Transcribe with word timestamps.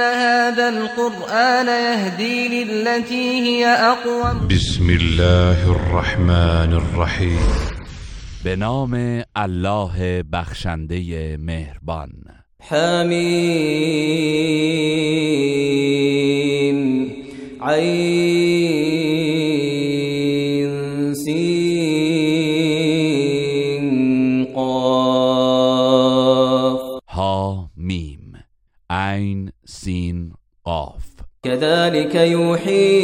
إن 0.00 0.14
هذا 0.14 0.68
القرآن 0.68 1.66
يهدي 1.66 2.64
للتي 2.64 3.40
هي 3.40 3.66
أقوم. 3.66 4.48
بسم 4.48 4.90
الله 4.90 5.70
الرحمن 5.70 6.72
الرحیم 6.72 7.38
به 8.44 8.54
نام 8.54 9.22
الله 9.36 10.22
بخشنده 10.32 11.36
مهربان. 11.36 12.10
حمیم 12.60 13.20
عین 17.62 18.89
كذلك 31.50 32.14
يوحي 32.14 33.00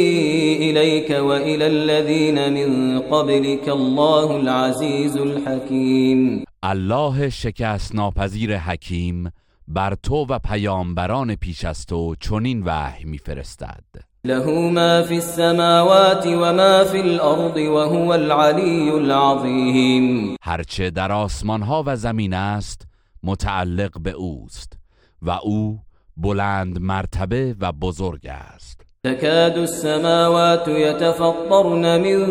إليك 0.55 1.09
وإلى 1.09 1.67
الذين 1.67 2.53
من 2.53 2.99
قبلك 2.99 3.69
الله 3.69 4.37
العزيز 4.37 5.17
الحكيم. 5.17 6.43
الله 6.63 7.29
شکست 7.29 7.95
ناپذیر 7.95 8.57
حکیم 8.57 9.31
بر 9.67 9.95
تو 10.03 10.25
و 10.29 10.39
پیامبران 10.39 11.35
پیش 11.35 11.65
از 11.65 11.85
تو 11.85 12.15
چنین 12.19 12.63
وحی 12.63 13.03
میفرستد. 13.05 13.83
له 14.25 14.71
ما 14.71 15.03
في 15.03 15.15
السماوات 15.15 16.27
وما 16.27 16.83
في 16.83 16.99
الأرض 16.99 17.57
وهو 17.57 18.11
العلي 18.11 18.89
العظيم 18.89 20.35
هرچه 20.41 20.89
در 20.89 21.11
آسمان 21.11 21.61
ها 21.61 21.83
و 21.85 21.95
زمین 21.95 22.33
است 22.33 22.87
متعلق 23.23 23.99
به 23.99 24.11
اوست 24.11 24.73
و 25.21 25.29
او 25.29 25.79
بلند 26.17 26.79
مرتبه 26.79 27.55
و 27.61 27.71
بزرگ 27.71 28.27
است. 28.27 28.81
تكاد 29.03 29.57
السماوات 29.57 30.67
يتفطرن 30.67 32.01
من 32.01 32.25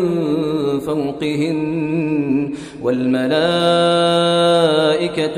فوقهن 0.79 2.53
والملائكة 2.83 3.27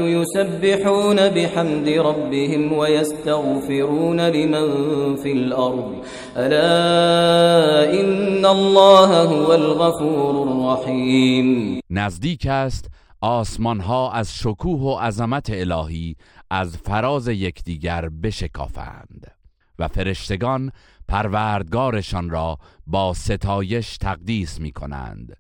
يسبحون 0.03 1.29
بحمد 1.29 1.89
ربهم 1.89 2.73
ويستغفرون 2.73 4.21
لمن 4.21 4.67
في 5.15 5.31
الأرض. 5.31 5.93
ألا 6.37 7.99
إن 8.01 8.45
الله 8.45 9.23
هو 9.23 9.53
الغفور 9.53 10.47
الرحيم. 10.47 11.79
نزدیک 11.91 12.47
است 12.47 12.85
آسمان 13.21 13.79
ها 13.79 14.11
از 14.11 14.35
شکوه 14.35 14.81
و 14.81 14.99
عظمت 14.99 15.49
الهی 15.49 16.15
از 16.49 16.77
فراز 16.77 17.27
یکدیگر 17.27 18.09
بشکافند 18.09 19.31
و 19.79 19.87
فرشتگان 19.87 20.71
پروردگارشان 21.07 22.29
را 22.29 22.57
با 22.87 23.13
ستایش 23.13 23.97
تقدیس 23.97 24.59
می 24.59 24.71
کنند 24.71 25.37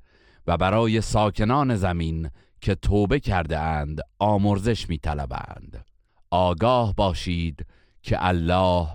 و 0.47 0.57
برای 0.57 1.01
ساکنان 1.01 1.75
زمین 1.75 2.29
که 2.61 2.75
توبه 2.75 3.19
کرده 3.19 3.59
اند 3.59 3.99
آمرزش 4.19 4.89
می 4.89 4.97
طلبند. 4.97 5.85
آگاه 6.31 6.95
باشید 6.95 7.65
که 8.01 8.25
الله 8.25 8.87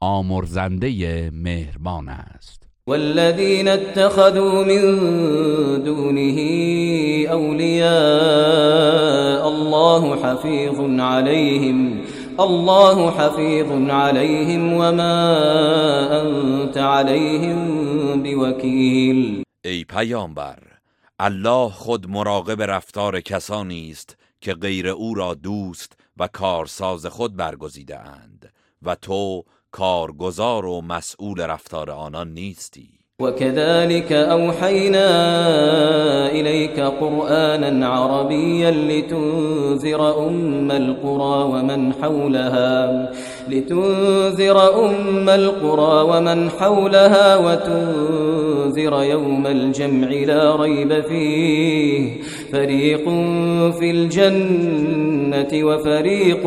آمرزنده 0.00 1.30
مهربان 1.30 2.08
است 2.08 2.61
والذين 2.86 3.68
اتخذوا 3.68 4.64
من 4.64 4.80
دونه 5.84 6.38
أولياء 7.30 7.88
الله 9.48 10.16
حفيظ 10.22 11.00
عليهم 11.00 12.04
الله 12.40 13.10
حفيظ 13.10 13.90
عليهم 13.90 14.72
وما 14.72 15.16
أنت 16.22 16.78
عليهم 16.78 18.22
بوكيل. 18.22 19.42
ای 19.64 19.84
پیامبر 19.84 20.58
الله 21.20 21.68
خود 21.68 22.10
مراقب 22.10 22.62
رفتار 22.62 23.20
کسانی 23.20 23.90
است 23.90 24.16
که 24.40 24.54
غیر 24.54 24.88
او 24.88 25.14
را 25.14 25.34
دوست 25.34 25.92
و 26.16 26.28
کارساز 26.28 27.06
خود 27.06 27.36
برگزیده 27.36 27.98
اند 27.98 28.52
و 28.82 28.94
تو 28.94 29.44
کارگزار 29.72 30.66
و 30.66 30.80
مسئول 30.80 31.40
رفتار 31.40 31.90
آنان 31.90 32.28
نیستی. 32.34 32.88
وكذلك 33.20 34.12
أوحينا 34.12 35.06
إليك 36.30 36.80
قرآنا 36.80 37.88
عربيا 37.88 38.70
لتنذر 38.70 40.28
أم 40.28 40.70
القرى 40.70 41.44
ومن 41.52 41.92
حولها 42.02 43.12
لتنذر 43.48 44.86
أم 44.86 45.28
القرى 45.28 46.02
ومن 46.02 46.50
حولها 46.50 47.36
وتنذر 47.36 48.31
يوم 48.78 49.46
الجمع 49.46 50.08
لا 50.08 50.56
ريب 50.56 51.00
فيه. 51.00 52.22
فريق 52.52 53.04
في 53.78 53.90
الجنة 53.90 55.64
وفريق 55.64 56.42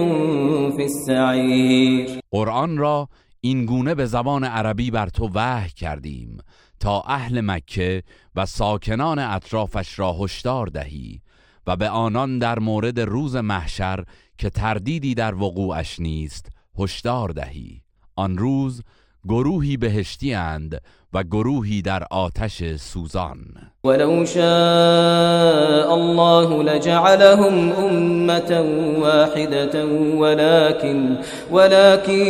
في 0.77 0.83
السعير. 0.83 2.19
قرآن 2.31 2.77
را 2.77 3.09
این 3.41 3.65
گونه 3.65 3.95
به 3.95 4.05
زبان 4.05 4.43
عربی 4.43 4.91
بر 4.91 5.07
تو 5.07 5.29
وحی 5.33 5.69
کردیم. 5.69 6.37
تا 6.79 7.01
اهل 7.01 7.41
مکه 7.41 8.03
و 8.35 8.45
ساکنان 8.45 9.19
اطرافش 9.19 9.99
را 9.99 10.13
هشدار 10.13 10.67
دهی 10.67 11.21
و 11.67 11.75
به 11.75 11.89
آنان 11.89 12.39
در 12.39 12.59
مورد 12.59 12.99
روز 12.99 13.35
محشر 13.35 14.03
که 14.37 14.49
تردیدی 14.49 15.13
در 15.13 15.35
وقوعش 15.35 15.99
نیست 15.99 16.49
هشدار 16.79 17.29
دهی. 17.29 17.81
آن 18.15 18.37
روز 18.37 18.81
گروهی 19.29 19.77
بهشتی 19.77 20.33
اند 20.33 20.81
و 21.13 21.23
گروهی 21.23 21.81
در 21.81 22.03
آتش 22.11 22.63
سوزان. 22.75 23.37
ولو 23.83 24.25
شاء 24.25 25.93
الله 25.93 26.63
لجعلهم 26.63 27.71
أمة 27.71 28.65
واحدة 28.99 29.85
ولكن 30.17 31.17
ولكن 31.51 32.25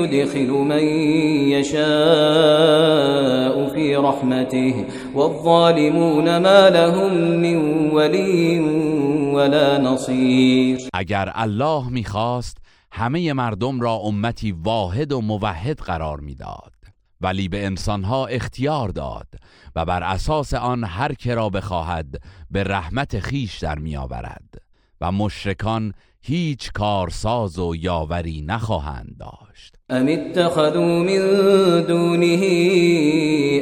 يدخل 0.00 0.50
من 0.50 0.82
يشاء 1.52 1.86
في 3.74 3.96
رحمته. 3.96 4.84
والظالمون 5.14 6.36
ما 6.38 6.70
لهم 6.70 7.14
من 7.14 7.90
ولي 7.90 8.60
ولا 9.34 9.78
نصير. 9.78 10.78
اگر 10.94 11.32
الله 11.34 11.88
می‌خواست 11.90 12.56
همه 12.96 13.32
مردم 13.32 13.80
را 13.80 13.94
امتی 13.94 14.52
واحد 14.52 15.12
و 15.12 15.20
موحد 15.20 15.78
قرار 15.78 16.20
می‌داد. 16.20 16.72
ولی 17.20 17.48
به 17.48 17.66
انسانها 17.66 18.26
اختیار 18.26 18.88
داد 18.88 19.26
و 19.76 19.84
بر 19.84 20.02
اساس 20.02 20.54
آن 20.54 20.84
هر 20.84 21.14
که 21.14 21.34
را 21.34 21.48
بخواهد 21.48 22.20
به 22.50 22.64
رحمت 22.64 23.20
خیش 23.20 23.58
در 23.58 23.78
میآورد 23.78 24.54
و 25.00 25.12
مشرکان 25.12 25.92
هیچ 26.22 26.72
کارساز 26.72 27.58
و 27.58 27.76
یاوری 27.76 28.44
نخواهند 28.46 29.16
داشت. 29.18 29.74
ام 29.90 30.08
اتخذوا 30.08 31.02
من 31.02 31.82
دونه 31.82 32.40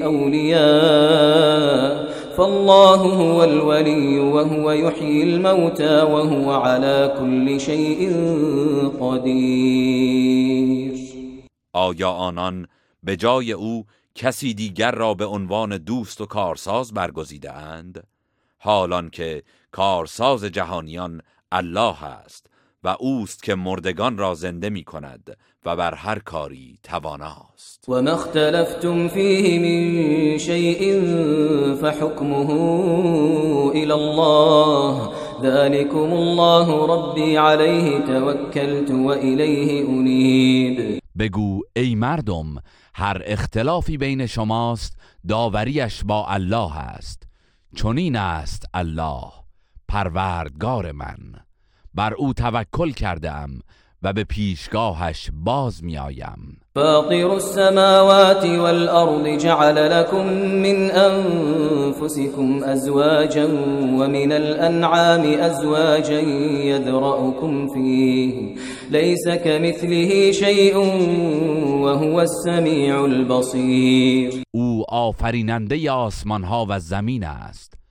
أولياء 0.05 2.14
فالله 2.37 2.97
هو 2.97 3.45
الولي 3.45 4.19
وهو 4.19 4.73
يحيي 4.73 5.23
الموتى 5.23 6.03
وهو 6.03 6.53
على 6.53 7.15
كل 7.19 7.61
شيء 7.61 8.13
قدير. 9.01 10.95
آیا 11.73 12.09
آنان 12.09 12.67
به 13.03 13.17
جای 13.17 13.53
او 13.53 13.85
کسی 14.15 14.55
دیگر 14.55 14.91
را 14.95 15.15
به 15.15 15.27
عنوان 15.27 15.77
دوست 15.77 16.21
و 16.21 16.27
کارساز 16.27 16.93
برگزیده 16.95 17.53
اند؟ 17.53 18.05
حالان 18.59 19.11
که 19.11 19.43
کارساز 19.73 20.45
جهانیان 20.45 21.23
الله 21.53 22.05
است. 22.05 22.47
و 22.85 22.97
اوست 23.01 23.43
که 23.43 23.55
مردگان 23.55 24.19
را 24.19 24.35
زنده 24.35 24.71
می 24.71 24.85
کند 24.85 25.37
و 25.65 25.77
بر 25.77 25.95
هر 25.95 26.19
کاری 26.19 26.79
تواناست. 26.83 27.85
وما 27.89 28.11
اختلفتم 28.11 29.09
فيه 29.09 29.59
من 29.59 30.39
شيء 30.39 31.01
فحكمه 31.75 32.51
إلى 33.71 33.95
الله 33.95 35.13
ذلكم 35.43 36.13
الله 36.13 36.87
ربي 36.87 37.39
عليه 37.39 37.99
توكلت 37.99 38.91
وإليه 38.91 39.89
أنيب 39.89 41.01
بگو 41.17 41.63
ای 41.77 41.95
مردم 41.95 42.57
هر 42.95 43.23
اختلافی 43.27 43.97
بین 43.97 44.27
شماست 44.27 44.97
داوریش 45.29 46.05
با 46.05 46.27
الله 46.29 46.77
است. 46.79 47.23
چنین 47.77 48.17
است 48.17 48.65
الله 48.75 49.33
پروردگار 49.89 50.93
من. 50.93 51.45
بر 51.95 52.15
او 52.15 52.33
توکل 52.33 52.91
کردم 52.91 53.51
و 54.03 54.13
به 54.13 54.25
پیشگاهش 54.25 55.31
باز 55.33 55.85
میآیم. 55.85 56.61
فاطر 56.75 57.31
السماوات 57.31 58.45
والأرض 58.45 59.27
جعل 59.39 60.01
لكم 60.01 60.27
من 60.63 60.91
أنفسكم 60.91 62.65
أزواجا 62.65 63.45
ومن 63.99 64.33
الأنعام 64.33 65.21
أزواجا 65.21 66.21
يذرأكم 66.65 67.69
فيه. 67.69 68.55
ليس 68.91 69.29
كمثله 69.29 70.33
شيء 70.33 70.77
وهو 71.85 72.21
السميع 72.21 73.05
البصير. 73.05 74.43
او 74.55 74.85
آفریننده 74.89 75.93
آسمان 75.93 76.45
ها 76.45 76.67
و 76.69 76.79
زمین 76.79 77.25
است. 77.25 77.84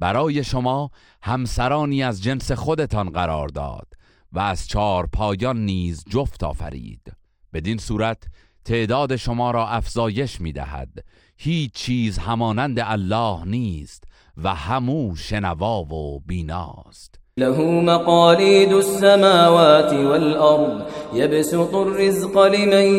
برای 0.00 0.44
شما 0.44 0.90
همسرانی 1.22 2.02
از 2.02 2.22
جنس 2.22 2.52
خودتان 2.52 3.10
قرار 3.10 3.48
داد 3.48 3.86
و 4.32 4.38
از 4.38 4.68
چهار 4.68 5.08
پایان 5.12 5.64
نیز 5.64 6.04
جفت 6.10 6.44
آفرید. 6.44 7.12
بدین 7.52 7.78
صورت 7.78 8.22
تعداد 8.64 9.16
شما 9.16 9.50
را 9.50 9.68
افزایش 9.68 10.40
می 10.40 10.52
دهد. 10.52 10.88
هیچ 11.36 11.72
چیز 11.72 12.18
همانند 12.18 12.80
الله 12.82 13.44
نیست 13.44 14.04
و 14.36 14.54
همو 14.54 15.16
شنوا 15.16 15.82
و 15.82 16.20
بیناست. 16.26 17.20
له 17.36 17.58
مقاليد 17.80 18.72
السماوات 18.72 19.92
والأرض 19.92 20.82
يبسط 21.14 21.74
الرزق 21.74 22.38
لمن 22.38 22.94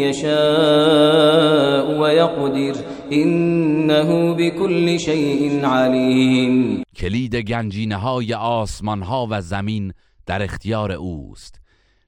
يشاء 0.00 1.98
ويقدر 2.00 2.74
إنه 3.12 4.34
بكل 4.34 4.98
شيء 5.00 5.64
عليم. 5.64 6.82
کلید 6.96 7.36
گنجینه 7.36 7.96
های 7.96 8.34
آسمان 8.34 9.02
ها 9.02 9.26
و 9.30 9.40
زمین 9.40 9.92
در 10.26 10.42
اختیار 10.42 10.92
اوست. 10.92 11.60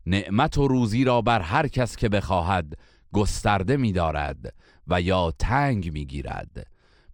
نعمت 0.07 0.59
و 0.59 0.69
روزی 0.69 1.05
را 1.05 1.21
بر 1.21 1.41
هر 1.41 1.69
کس 1.69 1.97
که 1.97 2.09
بخواهد 2.09 2.67
گسترده 3.13 3.77
می 3.77 3.93
دارد 3.93 4.55
و 4.89 5.01
یا 5.01 5.33
تنگ 5.39 5.93
می 5.93 6.07
گیرد 6.07 6.67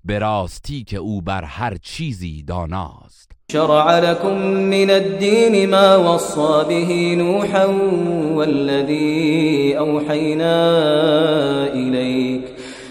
به 0.05 0.19
راستی 0.19 0.85
که 0.85 0.97
او 0.97 1.23
بر 1.23 1.45
هر 1.45 1.77
چیزی 1.83 2.43
داناست. 2.43 3.33
شرع 3.53 3.99
لكم 3.99 4.37
من 4.47 4.91
الدين 4.91 5.71
ما 5.71 6.15
وصى 6.15 6.65
به 6.69 7.15
نوحا 7.15 7.67
والذي 8.35 9.77
أوحينا 9.79 10.57
إليك 11.73 12.16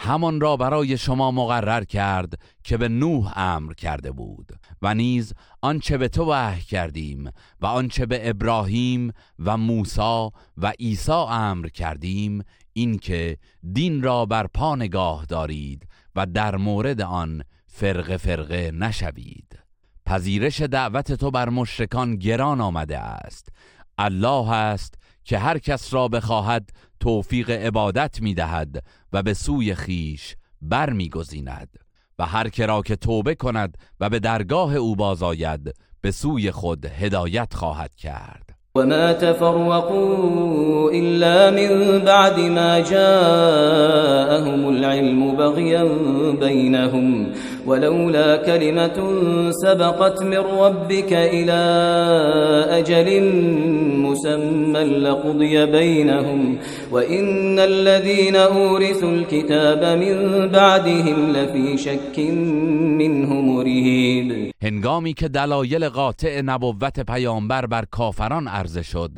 همان 0.00 0.40
را 0.40 0.56
برای 0.56 0.98
شما 0.98 1.30
مقرر 1.30 1.84
کرد 1.84 2.34
که 2.64 2.76
به 2.76 2.88
نوح 2.88 3.38
امر 3.38 3.72
کرده 3.72 4.12
بود 4.12 4.52
و 4.82 4.94
نیز 4.94 5.32
آنچه 5.62 5.98
به 5.98 6.08
تو 6.08 6.32
وحی 6.32 6.62
کردیم 6.62 7.30
و 7.60 7.66
آنچه 7.66 8.06
به 8.06 8.30
ابراهیم 8.30 9.12
و 9.38 9.56
موسی 9.56 10.30
و 10.56 10.72
عیسی 10.80 11.12
امر 11.12 11.68
کردیم 11.68 12.44
اینکه 12.72 13.36
دین 13.72 14.02
را 14.02 14.26
بر 14.26 14.46
پا 14.46 14.76
نگاه 14.76 15.24
دارید 15.24 15.88
و 16.16 16.26
در 16.26 16.56
مورد 16.56 17.00
آن 17.00 17.42
فرقه 17.66 18.16
فرقه 18.16 18.70
نشوید. 18.70 19.58
پذیرش 20.06 20.60
دعوت 20.60 21.12
تو 21.12 21.30
بر 21.30 21.48
مشرکان 21.48 22.16
گران 22.16 22.60
آمده 22.60 22.98
است. 22.98 23.48
الله 23.98 24.50
است 24.50 24.94
که 25.28 25.38
هر 25.38 25.58
کس 25.58 25.94
را 25.94 26.08
بخواهد 26.08 26.70
توفیق 27.00 27.50
عبادت 27.50 28.20
می 28.20 28.34
دهد 28.34 28.82
و 29.12 29.22
به 29.22 29.34
سوی 29.34 29.74
خیش 29.74 30.36
بر 30.62 30.90
می 30.90 31.08
گذیند 31.08 31.68
و 32.18 32.26
هر 32.26 32.48
کرا 32.48 32.82
که 32.82 32.96
توبه 32.96 33.34
کند 33.34 33.78
و 34.00 34.08
به 34.08 34.18
درگاه 34.18 34.76
او 34.76 34.96
بازاید 34.96 35.74
به 36.00 36.10
سوی 36.10 36.50
خود 36.50 36.86
هدایت 36.86 37.54
خواهد 37.54 37.94
کرد. 37.96 38.58
وما 38.74 39.12
تفرقوا 39.12 40.90
إلا 40.90 41.50
من 41.50 41.98
بعد 41.98 42.40
ما 42.40 42.80
جاءهم 42.80 44.64
العلم 44.68 45.36
بغيا 45.36 45.84
بينهم 46.40 47.26
ولولا 47.66 48.36
كلمة 48.36 48.98
سبقت 49.50 50.22
من 50.22 50.38
ربك 50.38 51.12
إلى 51.12 51.60
أجل 52.70 53.22
مسمى 54.02 54.84
لقضي 54.84 55.66
بينهم 55.66 56.58
وإن 56.92 57.58
الذين 57.58 58.36
أورثوا 58.36 59.10
الكتاب 59.10 59.98
من 59.98 60.48
بعدهم 60.48 61.32
لفي 61.32 61.76
شك 61.76 62.18
منه 62.98 63.34
مريب. 63.34 64.52
هنگامی 64.62 65.12
که 65.12 65.28
دلایل 65.28 65.88
قاطع 65.88 66.40
نبوت 66.40 67.00
پیامبر 67.00 67.66
بر 67.66 67.84
کافران 67.90 68.48
عرضه 68.48 68.82
شد 68.82 69.10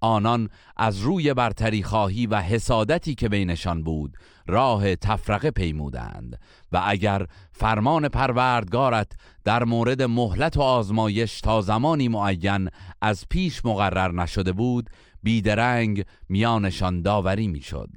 آنان 0.00 0.48
از 0.76 1.00
روی 1.00 1.34
برتری 1.34 1.82
خواهی 1.82 2.26
و 2.26 2.40
حسادتی 2.40 3.14
که 3.14 3.28
بینشان 3.28 3.82
بود 3.82 4.16
راه 4.48 4.96
تفرقه 4.96 5.50
پیمودند. 5.50 6.38
و 6.76 6.80
اگر 6.84 7.26
فرمان 7.52 8.08
پروردگارت 8.08 9.12
در 9.44 9.64
مورد 9.64 10.02
مهلت 10.02 10.56
و 10.56 10.62
آزمایش 10.62 11.40
تا 11.40 11.60
زمانی 11.60 12.08
معین 12.08 12.68
از 13.00 13.24
پیش 13.30 13.64
مقرر 13.64 14.12
نشده 14.12 14.52
بود 14.52 14.90
بیدرنگ 15.22 16.04
میانشان 16.28 17.02
داوری 17.02 17.48
می‌شد. 17.48 17.88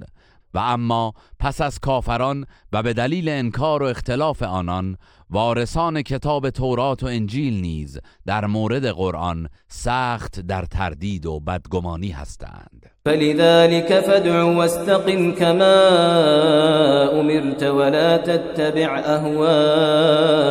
و 0.54 0.58
اما 0.58 1.12
پس 1.38 1.60
از 1.60 1.78
کافران 1.78 2.46
و 2.72 2.82
به 2.82 2.92
دلیل 2.92 3.28
انکار 3.28 3.82
و 3.82 3.86
اختلاف 3.86 4.42
آنان 4.42 4.96
وارثان 5.30 6.02
کتاب 6.02 6.50
تورات 6.50 7.02
و 7.02 7.06
انجیل 7.06 7.60
نیز 7.60 7.98
در 8.26 8.46
مورد 8.46 8.86
قرآن 8.86 9.48
سخت 9.68 10.40
در 10.40 10.64
تردید 10.64 11.26
و 11.26 11.40
بدگمانی 11.40 12.10
هستند. 12.10 12.89
فلذلك 13.04 13.92
فادع 13.94 14.42
واستقم 14.42 15.34
كما 15.34 15.74
أمرت 17.20 17.64
ولا 17.64 18.16
تتبع 18.16 18.98
أهواءهم 18.98 20.50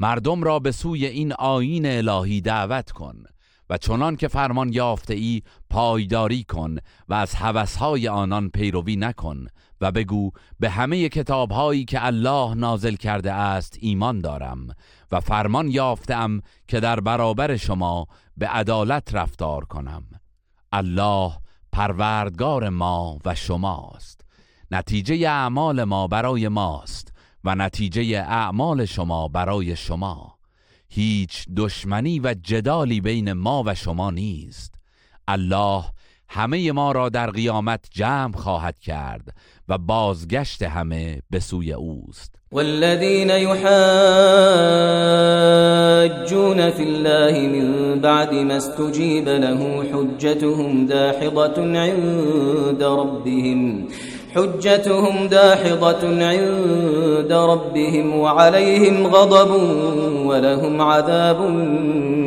مردم 0.00 0.42
را 0.42 0.58
به 0.58 0.72
سوی 0.72 1.06
این 1.06 1.32
آیین 1.32 1.86
الهی 1.86 2.40
دعوت 2.40 2.90
کن 2.90 3.24
و 3.70 3.78
چنان 3.78 4.16
که 4.16 4.28
فرمان 4.28 4.72
یافته 4.72 5.14
ای 5.14 5.42
پایداری 5.70 6.44
کن 6.44 6.76
و 7.08 7.14
از 7.14 7.34
هوسهای 7.34 8.08
آنان 8.08 8.50
پیروی 8.50 8.96
نکن 8.96 9.46
و 9.80 9.92
بگو 9.92 10.30
به 10.60 10.70
همه 10.70 11.08
کتابهایی 11.08 11.84
که 11.84 12.06
الله 12.06 12.54
نازل 12.54 12.94
کرده 12.94 13.32
است 13.32 13.76
ایمان 13.80 14.20
دارم 14.20 14.68
و 15.12 15.20
فرمان 15.20 15.68
یافتم 15.70 16.40
که 16.68 16.80
در 16.80 17.00
برابر 17.00 17.56
شما 17.56 18.06
به 18.36 18.48
عدالت 18.48 19.14
رفتار 19.14 19.64
کنم. 19.64 20.02
الله 20.72 21.32
پروردگار 21.72 22.68
ما 22.68 23.18
و 23.24 23.34
شماست. 23.34 24.20
نتیجه 24.70 25.28
اعمال 25.28 25.84
ما 25.84 26.06
برای 26.06 26.48
ماست. 26.48 27.12
و 27.44 27.54
نتیجه 27.54 28.24
اعمال 28.28 28.84
شما 28.84 29.28
برای 29.28 29.76
شما. 29.76 30.34
هیچ 30.88 31.46
دشمنی 31.56 32.20
و 32.20 32.34
جدالی 32.42 33.00
بین 33.00 33.32
ما 33.32 33.62
و 33.66 33.74
شما 33.74 34.10
نیست. 34.10 34.74
الله 35.28 35.84
همه 36.28 36.72
ما 36.72 36.92
را 36.92 37.08
در 37.08 37.30
قیامت 37.30 37.84
جمع 37.90 38.36
خواهد 38.36 38.78
کرد 38.78 39.34
و 39.68 39.78
بازگشت 39.78 40.62
همه 40.62 41.22
به 41.30 41.40
سوی 41.40 41.72
اوست. 41.72 42.34
والذين 42.52 43.30
يحاجون 43.30 43.60
في 46.70 46.82
الله 46.82 47.48
من 47.48 48.00
بعد 48.00 48.34
ما 48.34 48.54
استجيب 48.54 49.28
له 49.28 49.82
حجتهم 49.92 50.86
داحضة 50.86 51.78
عند 51.78 52.82
ربهم. 52.82 53.88
حجتهم 54.34 55.26
داحضة 55.26 56.24
عند 56.24 57.32
ربهم 57.32 58.14
وعليهم 58.14 59.06
غضب 59.06 59.50
ولهم 60.26 60.80
عذاب 60.80 61.38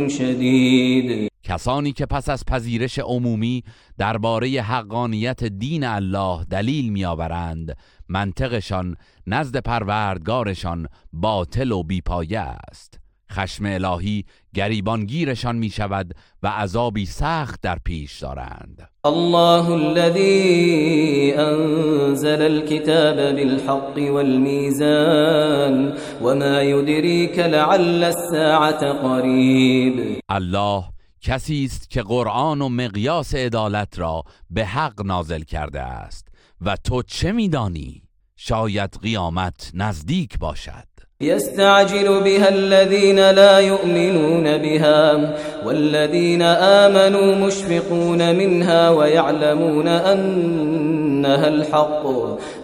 شدید 0.07 1.29
کسانی 1.43 1.91
که 1.91 2.05
پس 2.05 2.29
از 2.29 2.45
پذیرش 2.45 3.00
عمومی 3.00 3.63
درباره 3.98 4.48
حقانیت 4.48 5.43
دین 5.43 5.83
الله 5.83 6.43
دلیل 6.43 6.91
میآورند 6.91 7.77
منطقشان 8.10 8.95
نزد 9.27 9.57
پروردگارشان 9.57 10.88
باطل 11.13 11.72
و 11.72 11.83
بیپایه 11.83 12.39
است. 12.39 13.02
خشم 13.34 13.66
الهی 13.66 14.25
گریبانگیرشان 14.54 15.56
می 15.56 15.70
شود 15.70 16.16
و 16.44 16.48
عذابی 16.48 17.06
سخت 17.06 17.62
در 17.62 17.78
پیش 17.86 18.20
دارند. 18.20 18.90
الله 19.06 19.70
الذي 19.72 21.34
أنزل 21.38 22.42
الكتاب 22.42 23.16
بالحق 23.16 23.98
والميزان 23.98 25.94
وما 26.22 26.62
يدريك 26.62 27.40
لعل 27.40 28.04
الساعة 28.04 28.94
قريب 28.94 30.20
الله 30.30 30.84
کسی 31.22 31.66
است 31.66 31.90
که 31.90 32.02
قرآن 32.02 32.62
و 32.62 32.70
مقیاس 32.70 33.36
عدالت 33.36 34.00
را 34.00 34.24
به 34.50 34.66
حق 34.66 35.06
نازل 35.06 35.42
کرده 35.42 35.82
است 35.82 36.28
و 36.62 36.75
تو 36.75 37.02
چه 37.02 37.32
میدانی؟ 37.32 38.04
شاید 38.36 39.00
قیامت 39.02 39.72
نزدیک 39.74 40.40
باشد. 40.40 40.92
يستعجل 41.22 42.24
بها 42.24 42.50
الذين 42.50 43.32
لا 43.32 43.60
يؤمنون 43.60 44.58
بها 44.58 45.34
والذين 45.65 46.41
آمنوا 46.41 47.36
مشفقون 47.36 48.36
منها 48.36 48.89
ويعلمون 48.89 49.88
أنها 49.88 51.48
الحق. 51.48 52.03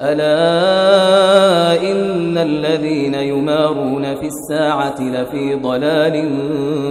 ألا 0.01 1.81
إن 1.91 2.37
الذين 2.37 3.13
يمارون 3.13 4.15
في 4.15 4.27
الساعة 4.27 5.01
لفي 5.01 5.55
ضلال 5.55 6.15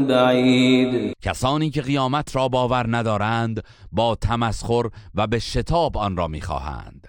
بعيد. 0.09 1.13
کسانی 1.23 1.71
که 1.71 1.83
قیامت 1.83 2.37
را 2.37 2.49
باور 2.49 2.87
ندارند 2.89 3.63
با 3.93 4.15
تمسخر 4.15 4.91
و 5.15 5.27
به 5.27 5.39
شتاب 5.39 5.99
آن 5.99 6.17
را 6.17 6.29
می‌خواهند. 6.29 7.08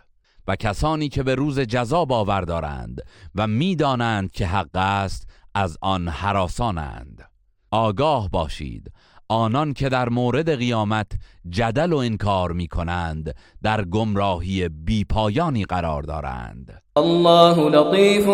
و 0.49 0.55
کسانی 0.55 1.09
که 1.09 1.23
به 1.23 1.35
روز 1.35 1.59
جزا 1.59 2.05
باور 2.05 2.41
دارند 2.41 3.01
و 3.35 3.47
می‌دانند 3.47 4.31
که 4.31 4.47
حق 4.47 4.75
است 4.75 5.29
از 5.55 5.77
آن 5.81 6.07
حراسانند. 6.07 7.29
آگاه 7.71 8.29
باشید. 8.29 8.91
آنان 9.31 9.73
که 9.73 9.89
در 9.89 10.09
مورد 10.09 10.57
قیامت 10.57 11.07
جدل 11.49 11.93
و 11.93 11.97
انکار 11.97 12.51
می 12.51 12.67
کنند 12.67 13.35
در 13.63 13.85
گمراهی 13.85 14.69
بیپایانی 14.69 15.65
قرار 15.65 16.03
دارند. 16.03 16.81
الله 16.95 17.69
لطيف 17.69 18.25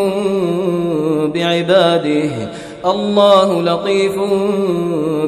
بعباده 1.33 2.51
الله 2.85 3.61
لطيف 3.61 4.15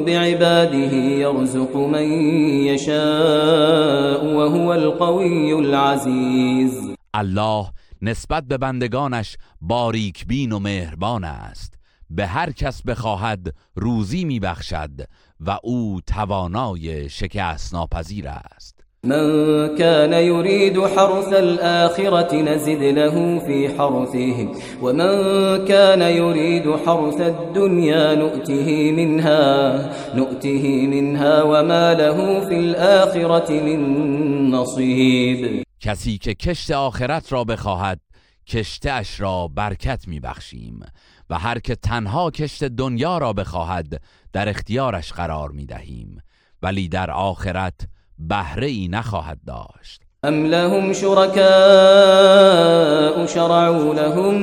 بعباده 0.06 0.94
يرزق 0.96 1.76
من 1.76 2.12
يشاء 2.66 4.24
وهو 4.24 4.72
القوي 4.72 5.52
العزيز 5.52 6.94
الله 7.14 7.66
نسبت 8.02 8.44
به 8.44 8.58
بندگانش 8.58 9.36
باریک 9.60 10.26
بین 10.26 10.52
و 10.52 10.58
مهربان 10.58 11.24
است. 11.24 11.77
به 12.10 12.26
هر 12.26 12.52
کس 12.52 12.82
بخواهد 12.82 13.54
روزی 13.74 14.24
میبخشد 14.24 14.90
و 15.40 15.58
او 15.62 16.00
توانای 16.06 17.08
شکست 17.08 17.74
ناپذیر 17.74 18.28
است. 18.28 18.78
من 19.04 19.76
كان 19.78 20.12
يريد 20.12 20.78
حرث 20.78 21.32
الآخرة 21.32 22.34
نزد 22.34 22.82
له 22.82 23.38
في 23.38 23.68
حرثه 23.68 24.48
ومن 24.82 25.14
كان 25.64 26.02
يريد 26.02 26.76
حرث 26.86 27.20
الدنيا 27.20 28.14
نؤته 28.14 28.92
منها 28.92 29.90
نؤته 30.14 30.86
منها 30.86 31.42
وما 31.42 31.94
له 31.94 32.48
في 32.48 32.54
الآخرة 32.54 33.52
من 33.52 34.50
نصيب 34.50 35.64
کسی 35.80 36.18
که 36.18 36.34
کشت 36.34 36.70
آخرت 36.70 37.32
را 37.32 37.44
بخواهد 37.44 38.00
کشتش 38.48 39.20
را 39.20 39.48
برکت 39.48 40.08
میبخشیم 40.08 40.80
و 41.30 41.38
هر 41.38 41.58
که 41.58 41.74
تنها 41.74 42.30
کشت 42.30 42.64
دنیا 42.64 43.18
را 43.18 43.32
بخواهد 43.32 44.00
در 44.32 44.48
اختیارش 44.48 45.12
قرار 45.12 45.50
می‌دهیم. 45.50 46.22
ولی 46.62 46.88
در 46.88 47.10
آخرت 47.10 47.80
بهره 48.18 48.66
ای 48.66 48.88
نخواهد 48.88 49.38
داشت. 49.46 50.02
أم 50.24 50.46
لهم 50.46 50.92
شركاء 50.92 51.38
شرعوا 53.26 53.94
لهم 53.94 54.34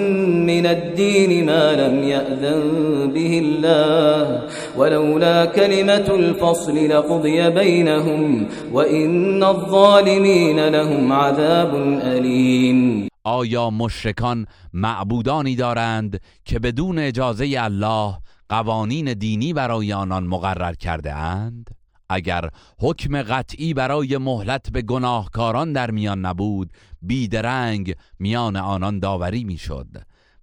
من 0.46 0.66
الدين 0.66 1.46
ما 1.46 1.72
لم 1.72 2.04
يأذن 2.04 3.12
به 3.14 3.40
الله 3.44 4.42
ولولا 4.78 5.46
كلمة 5.46 6.16
الفصل 6.16 6.88
لقضي 6.90 7.50
بينهم 7.50 8.48
وإن 8.74 9.44
الظالمين 9.44 10.68
لهم 10.68 11.12
عذاب 11.14 11.76
أليم 12.04 13.08
آیا 13.26 13.70
مشرکان 13.70 14.48
معبودانی 14.74 15.56
دارند 15.56 16.22
که 16.46 16.60
بدون 16.60 17.00
اجازه 17.00 17.56
الله 17.58 18.18
قوانین 18.50 19.14
دینی 19.14 19.54
برای 19.54 19.94
آنان 19.94 20.28
مقرر 20.28 20.74
کرده 20.74 21.16
اند؟ 21.16 21.70
اگر 22.10 22.50
حکم 22.80 23.22
قطعی 23.22 23.74
برای 23.74 24.18
مهلت 24.18 24.72
به 24.72 24.82
گناهکاران 24.82 25.74
در 25.74 25.92
میان 25.92 26.26
نبود 26.26 26.74
بیدرنگ 27.02 27.96
میان 28.20 28.56
آنان 28.56 29.00
داوری 29.00 29.44
می‌شد 29.44 29.88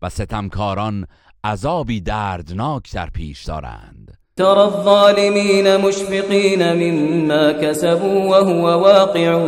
و 0.02 0.08
ستمکاران 0.08 1.06
عذابی 1.44 2.00
دردناک 2.00 2.92
در 2.92 3.10
پیش 3.10 3.44
دارند 3.44 4.22
ترى 4.42 4.64
الظالمين 4.64 5.80
مشفقين 5.80 6.62
مما 6.76 7.52
كسبوا 7.52 8.20
وهو 8.30 8.64
واقع 8.82 9.38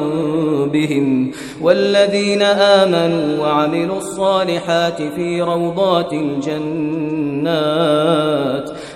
بهم 0.72 1.30
والذين 1.60 2.42
آمنوا 2.42 3.38
وعملوا 3.38 3.98
الصالحات 3.98 5.02
في 5.02 5.42
روضات 5.42 6.12
الجنات 6.12 7.44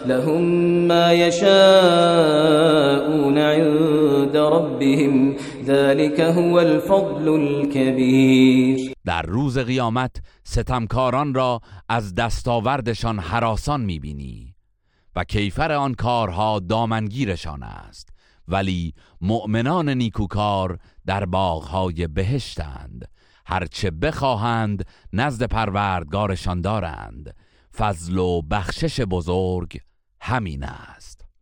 لهم 0.07 0.43
ما 0.89 1.13
يشاءون 1.13 1.49
عند 3.39 4.37
ربهم 4.37 5.37
ذلك 5.67 6.21
هو 6.21 6.61
الفضل 6.61 7.29
الكبير. 7.29 8.93
در 9.05 9.23
روز 9.23 9.59
قیامت 9.59 10.17
ستمکاران 10.45 11.35
را 11.35 11.61
از 11.89 12.15
دستاوردشان 12.15 13.19
حراسان 13.19 13.81
می‌بینی. 13.81 14.48
و 15.19 15.25
کیفر 15.25 15.73
آن 15.73 15.95
کارها 15.95 16.59
دامنگیرشان 16.59 17.63
است. 17.63 18.09
ولی 18.49 18.95
مؤمنان 19.21 19.89
نیکوکار 19.89 20.79
در 21.07 21.25
باغهای 21.25 22.07
بهشتند. 22.07 23.09
هرچه 23.47 23.91
بخواهند 23.91 24.85
نزد 25.13 25.43
پروردگارشان 25.43 26.61
دارند. 26.61 27.37
فضل 27.77 28.19
و 28.19 28.43
بخشش 28.43 29.01
بزرگ 29.01 29.81
همین 30.21 30.65
است. 30.65 31.18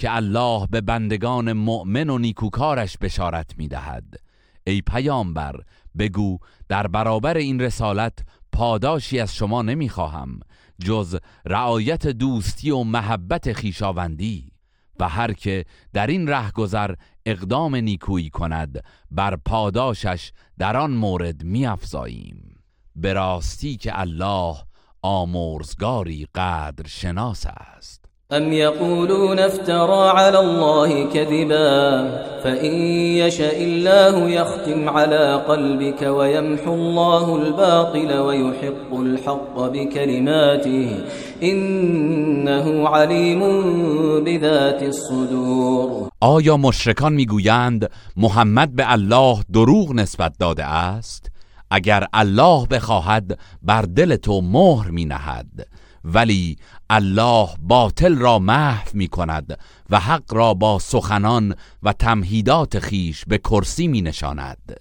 که 0.00 0.16
الله 0.16 0.66
به 0.66 0.80
بندگان 0.80 1.52
مؤمن 1.52 2.10
و 2.10 2.18
نیکوکارش 2.18 2.98
بشارت 2.98 3.58
می‌دهد. 3.58 4.14
ای 4.66 4.82
پیامبر 4.82 5.60
بگو 5.98 6.38
در 6.68 6.86
برابر 6.86 7.36
این 7.36 7.60
رسالت 7.60 8.18
پاداشی 8.52 9.20
از 9.20 9.34
شما 9.34 9.62
نمی‌خواهم 9.62 10.40
جز 10.84 11.18
رعایت 11.46 12.06
دوستی 12.06 12.70
و 12.70 12.82
محبت 12.82 13.52
خیشاوندی. 13.52 14.52
و 15.00 15.08
هر 15.08 15.32
که 15.32 15.64
در 15.92 16.06
این 16.06 16.28
رهگذر 16.28 16.94
اقدام 17.26 17.76
نیکویی 17.76 18.30
کند 18.30 18.84
بر 19.10 19.36
پاداشش 19.36 20.32
در 20.58 20.76
آن 20.76 20.90
مورد 20.90 21.44
میافزاییم. 21.44 22.56
به 22.96 23.12
راستی 23.12 23.76
که 23.76 24.00
الله 24.00 24.56
آمرزگاری 25.02 26.26
قدر 26.34 26.86
شناس 26.86 27.46
است. 27.46 28.09
ام 28.32 28.52
یقولون 28.52 29.38
افترا 29.38 30.10
على 30.10 30.38
الله 30.38 31.04
كذبا 31.12 32.08
فإن 32.44 32.74
يشاء 33.22 33.64
الله 33.64 34.30
يختم 34.30 34.88
على 34.88 35.34
قلبك 35.48 36.02
ويمحو 36.02 36.74
الله 36.74 37.36
الباطل 37.36 38.18
ويحق 38.18 38.94
الحق 38.94 39.58
بكلماته 39.58 40.98
إنه 41.42 42.88
عليم 42.88 43.40
بذات 44.24 44.82
الصدور. 44.82 46.08
آیا 46.20 46.56
مشرکان 46.56 47.12
می‌گویند 47.12 47.90
محمد 48.16 48.76
به 48.76 48.92
الله 48.92 49.38
دروغ 49.52 49.92
نسبت 49.92 50.32
داده 50.38 50.64
است؟ 50.64 51.30
اگر 51.70 52.06
الله 52.14 52.66
بخواهد 52.66 53.38
بر 53.62 53.82
دل 53.82 54.16
تو 54.16 54.40
مهر 54.40 54.90
می 54.90 55.04
نهد 55.04 55.66
ولی 56.04 56.56
الله 56.90 57.48
باطل 57.58 58.18
را 58.18 58.38
محو 58.38 58.88
می 58.94 59.08
کند 59.08 59.58
و 59.90 60.00
حق 60.00 60.34
را 60.34 60.54
با 60.54 60.78
سخنان 60.78 61.54
و 61.82 61.92
تمهیدات 61.92 62.78
خیش 62.78 63.24
به 63.24 63.38
کرسی 63.38 63.88
می 63.88 64.02
نشاند 64.02 64.80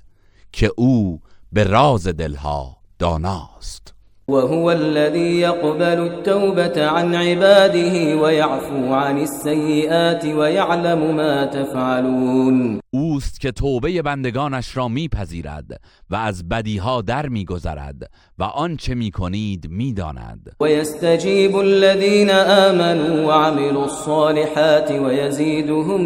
که 0.51 0.71
او 0.77 1.21
به 1.51 1.63
راز 1.63 2.07
دلها 2.07 2.77
داناست. 2.99 3.98
وهو 4.29 4.71
الذي 4.71 5.39
يقبل 5.39 5.99
التوبة 6.11 6.85
عن 6.85 7.15
عباده 7.15 8.21
ويعفو 8.21 8.93
عن 8.93 9.17
السيئات 9.19 10.25
ويعلم 10.25 11.15
ما 11.15 11.45
تفعلون. 11.45 12.79
اوست 12.93 13.39
که 13.39 13.51
توبه 13.51 14.01
بندگانش 14.01 14.77
را 14.77 14.87
میپذیرد 14.87 15.81
و 16.09 16.15
از 16.15 16.49
بدیها 16.49 17.01
در 17.01 17.29
میگذرد 17.29 18.09
و 18.39 18.43
آنچه 18.43 18.95
میکنید 18.95 19.67
میداند. 19.69 20.55
ويستجيب 20.61 21.55
الذين 21.55 22.29
آمنوا 22.29 23.27
وعملوا 23.27 23.83
الصالحات 23.83 24.91
ويزيدهم 24.91 26.01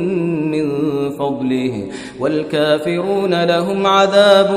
من 0.51 0.69
فضله 1.09 1.89
والكافرون 2.19 3.43
لهم 3.43 3.87
عذاب 3.87 4.49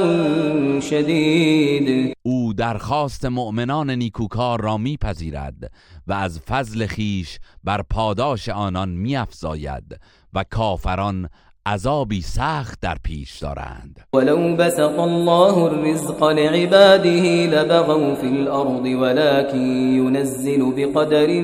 شديد. 0.81 2.17
أو 2.27 2.36
درخواست 2.57 3.25
مؤمنان 3.25 3.91
نیکوکار 3.91 4.61
را 4.61 4.77
میپذیرد 4.77 5.73
و 6.07 6.13
از 6.13 6.41
فضل 6.41 6.87
خیش 6.87 7.39
بر 7.65 7.83
پاداش 7.91 8.49
آنان 8.49 8.89
میافزاید 8.89 10.01
و 10.35 10.45
کافران 10.51 11.29
عذابی 11.67 12.21
سخت 12.21 12.81
در 12.81 12.97
پیش 13.03 13.39
دارند. 13.39 14.01
ولو 14.15 14.57
بسط 14.57 14.99
الله 14.99 15.57
الرزق 15.59 16.25
لعباده 16.25 17.47
لبغوا 17.47 18.15
في 18.15 18.27
الأرض 18.27 18.85
ولكن 18.85 19.59
ينزل 19.97 20.73
بقدر 20.77 21.41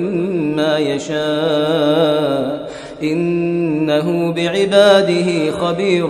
ما 0.57 0.79
يشاء. 0.79 2.69
إنه 3.05 4.33
بعباده 4.33 5.53
خبير 5.53 6.07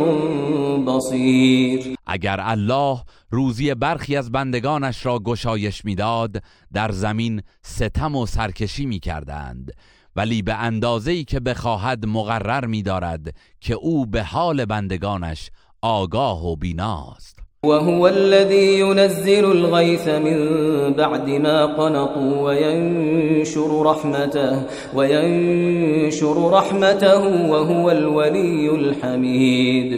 بصير. 0.87 1.95
اگر 2.07 2.41
الله 2.41 3.03
روزی 3.31 3.75
برخی 3.75 4.17
از 4.17 4.33
بندگانش 4.33 5.07
را 5.07 5.19
گشایش 5.19 5.85
می‌داد 5.85 6.43
در 6.73 6.93
زمین 6.93 7.43
ستم 7.63 8.17
و 8.17 8.27
سرکشی 8.27 8.87
می‌کردند. 8.87 9.73
ولی 10.17 10.43
به 10.43 10.55
اندازه‌ای 10.55 11.25
که 11.25 11.41
بخواهد 11.41 12.07
مقرر 12.07 12.67
می‌دارد 12.67 13.35
که 13.61 13.75
او 13.75 14.07
به 14.07 14.23
حال 14.23 14.65
بندگانش 14.65 15.51
آگاه 15.83 16.47
و 16.47 16.57
بیناست. 16.57 17.42
وهو 17.67 18.09
الذي 18.09 18.81
ينزل 18.81 19.45
الغيث 19.45 20.09
من 20.09 20.39
بعد 20.93 21.29
ما 21.29 21.67
قنطوا 21.67 22.43
وينشر 22.43 23.83
رحمته 23.83 24.67
وينشر 24.95 26.51
رحمته 26.51 27.51
وهو 27.51 27.91
الولي 27.91 28.69
الحميد. 28.69 29.93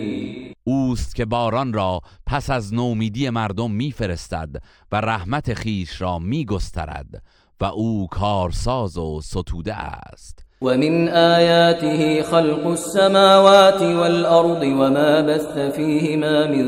اوست 0.64 1.14
که 1.14 1.24
باران 1.24 1.72
را 1.72 2.00
پس 2.26 2.50
از 2.50 2.74
نومیدی 2.74 3.30
مردم 3.30 3.70
میفرستد 3.70 4.56
و 4.92 5.00
رحمت 5.00 5.54
خیش 5.54 6.00
را 6.00 6.18
میگسترد 6.18 7.22
و 7.60 7.64
او 7.64 8.06
کارساز 8.10 8.98
و 8.98 9.20
ستوده 9.20 9.74
است. 9.74 10.43
ومن 10.60 11.08
آياته 11.08 12.22
خلق 12.22 12.66
السماوات 12.66 13.82
والأرض 13.82 14.62
وما 14.62 15.20
بث 15.20 15.58
فيهما 15.76 16.46
من 16.46 16.66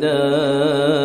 دابة 0.00 1.00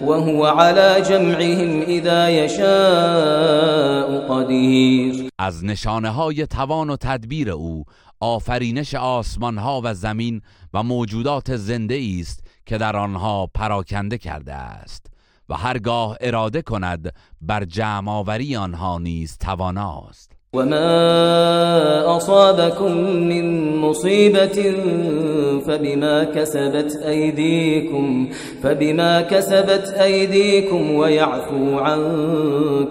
وهو 0.00 0.46
على 0.46 1.02
جمعهم 1.08 1.82
إذا 1.82 2.28
يشاء 2.30 4.18
قدير. 4.28 5.28
از 5.38 5.64
نشانه 5.64 6.10
های 6.10 6.46
توان 6.46 6.90
و 6.90 6.96
تدبیر 6.96 7.50
او 7.50 7.84
آفرینش 8.20 8.94
آسمان 8.94 9.58
ها 9.58 9.80
و 9.84 9.94
زمین 9.94 10.42
و 10.74 10.82
موجودات 10.82 11.56
زنده 11.56 12.00
است 12.20 12.44
که 12.66 12.78
در 12.78 12.96
آنها 12.96 13.46
پراکنده 13.54 14.18
کرده 14.18 14.54
است. 14.54 15.06
و 15.48 15.54
هرگاه 15.54 16.16
اراده 16.20 16.62
کند 16.62 17.12
بر 17.40 17.64
جمع 17.64 18.12
آوری 18.12 18.56
آنها 18.56 18.98
نیز 18.98 19.36
تواناست. 19.38 20.38
وما 20.52 22.16
أصابكم 22.16 22.92
من 23.30 23.76
مصيبة 23.76 24.58
فبما 25.66 26.24
كسبت 26.24 26.96
أيديكم 27.04 28.28
فبما 28.62 29.22
كسبت 29.22 29.94
أيديكم 30.00 30.90
ويعفو 30.90 31.78
عن 31.78 32.00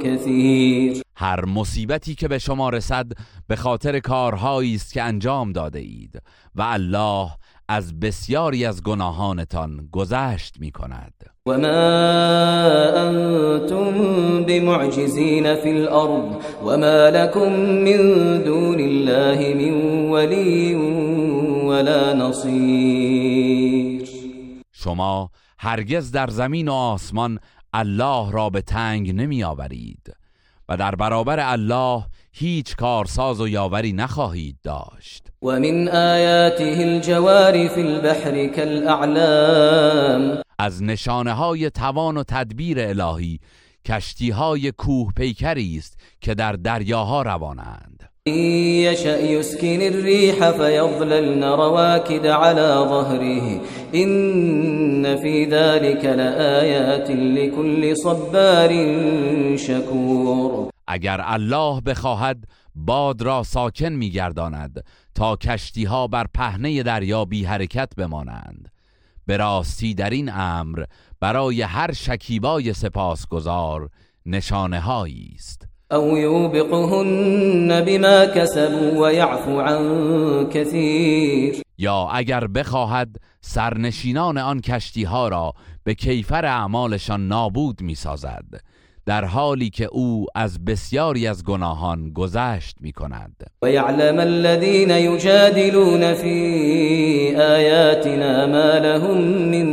كثير. 0.01 1.01
هر 1.15 1.45
مصیبتی 1.45 2.15
که 2.15 2.27
به 2.27 2.37
شما 2.37 2.69
رسد 2.69 3.11
به 3.47 3.55
خاطر 3.55 3.99
کارهایی 3.99 4.75
است 4.75 4.93
که 4.93 5.01
انجام 5.01 5.51
داده 5.51 5.79
اید. 5.79 6.21
و 6.55 6.61
الله 6.61 7.29
از 7.69 7.99
بسیاری 7.99 8.65
از 8.65 8.83
گناهانتان 8.83 9.89
گذشت 9.91 10.59
می 10.59 10.71
کند 10.71 11.13
وما 11.45 11.67
أنتم 12.95 13.91
بمعجزين 14.43 15.55
في 15.55 15.69
الأرض 15.69 16.35
وما 16.63 17.09
لكم 17.09 17.51
من 17.59 17.97
دون 18.43 18.79
الله 18.79 19.53
من 19.53 19.73
ولي 20.11 20.75
ولا 21.67 22.13
نصير. 22.13 24.07
شما 24.71 25.29
هرگز 25.59 26.11
در 26.11 26.27
زمین 26.27 26.67
و 26.67 26.73
آسمان 26.73 27.39
الله 27.73 28.31
را 28.31 28.49
به 28.49 28.61
تنگ 28.61 29.15
نمی 29.15 29.43
آورید 29.43 30.15
و 30.69 30.77
در 30.77 30.95
برابر 30.95 31.39
الله 31.39 32.03
هیچ 32.39 32.75
کارساز 32.75 33.41
و 33.41 33.47
یاوری 33.47 33.93
نخواهید 33.93 34.55
داشت. 34.63 35.27
ومن 35.41 35.87
آياته 35.87 36.75
الجوار 36.79 37.67
في 37.67 37.81
البحر 37.81 38.47
كالأعلام 38.47 40.41
از 40.59 40.83
نشانه 40.83 41.33
های 41.33 41.69
توان 41.69 42.17
و 42.17 42.23
تدبیر 42.23 42.79
الهی 42.79 43.39
کشتی 43.85 44.29
های 44.29 44.71
کوه 44.71 45.11
پیکری 45.15 45.75
است 45.77 45.99
که 46.21 46.33
در 46.33 46.51
دریاها 46.53 47.21
روانند. 47.21 48.09
إن 48.27 48.33
يشأ 48.33 49.19
يسكن 49.19 49.81
الريح 49.81 50.51
فيظللن 50.51 51.43
رواكد 51.43 52.25
على 52.25 52.85
ظهره. 52.89 53.61
إن 53.95 55.17
في 55.17 55.45
ذلك 55.45 56.05
لآيات 56.05 57.11
لكل 57.11 57.97
صبار 57.97 58.69
شكور 59.57 60.76
اگر 60.87 61.21
الله 61.23 61.81
بخواهد 61.81 62.43
باد 62.75 63.21
را 63.21 63.43
ساکن 63.43 63.89
میگرداند 63.89 64.83
تا 65.15 65.35
کشتی 65.35 65.83
ها 65.83 66.07
بر 66.07 66.27
پهنه 66.33 66.83
دریا 66.83 67.25
بی 67.25 67.45
حرکت 67.45 67.95
بمانند. 67.97 68.71
به 69.25 69.37
راستی 69.37 69.93
در 69.93 70.09
این 70.09 70.31
امر 70.33 70.83
برای 71.19 71.61
هر 71.61 71.91
شکیبای 71.91 72.73
سپاسگزار 72.73 73.89
نشانه 74.25 74.79
هایی 74.79 75.31
است. 75.35 75.67
أو 75.91 76.17
يوبقهن 76.17 77.81
بما 77.85 78.25
كسبوا 78.25 79.01
ويعفو 79.01 79.59
عن 79.59 80.49
كثير 80.49 81.61
یا 81.77 82.09
اگر 82.11 82.47
بخواهد 82.47 83.15
سرنشینان 83.41 84.37
آن 84.37 84.61
کشتی 84.61 85.03
ها 85.03 85.27
را 85.27 85.53
به 85.83 85.93
کیفر 85.93 86.45
اعمالشان 86.45 87.27
نابود 87.27 87.81
می‌سازد. 87.81 88.45
در 89.07 89.25
حالی 89.25 89.69
که 89.69 89.85
او 89.85 90.25
از 90.35 90.65
بسیاری 90.65 91.27
از 91.27 91.43
گناهان 91.43 92.09
گذشت 92.13 92.75
می 92.81 92.91
کند 92.91 93.43
ويعلم 93.61 94.19
الذين 94.19 94.89
يجادلون 94.89 96.13
في 96.13 97.35
آياتنا 97.35 98.45
ما 98.45 98.77
لهم 98.77 99.17
من 99.21 99.67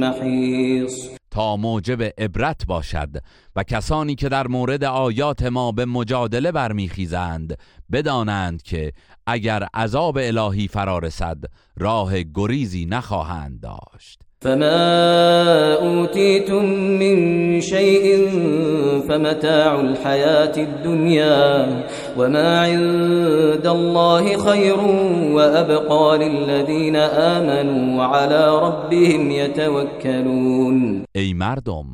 محيص. 0.00 1.08
تا 1.30 1.56
موجب 1.56 2.02
عبرت 2.02 2.66
باشد 2.66 3.08
و 3.56 3.62
کسانی 3.62 4.14
که 4.14 4.28
در 4.28 4.46
مورد 4.46 4.84
آیات 4.84 5.42
ما 5.42 5.72
به 5.72 5.84
مجادله 5.84 6.52
برمیخیزند 6.52 7.58
بدانند 7.92 8.62
که 8.62 8.92
اگر 9.26 9.66
عذاب 9.74 10.18
الهی 10.20 10.68
فرارسد 10.68 11.38
راه 11.76 12.22
گریزی 12.22 12.86
نخواهند 12.86 13.60
داشت. 13.60 14.25
فما 14.40 15.74
أوتيتم 15.74 16.64
من 16.74 17.60
شيء 17.60 18.28
فمتاع 19.08 19.80
الحياة 19.80 20.52
الدنيا 20.56 21.66
وما 22.16 22.60
عند 22.60 23.66
الله 23.66 24.36
خير 24.36 24.80
وأبقى 25.32 26.18
للذين 26.18 26.96
آمنوا 26.96 27.98
وعلى 27.98 28.58
ربهم 28.62 29.30
يتوكلون 29.30 31.04
ای 31.14 31.34
مردم 31.34 31.86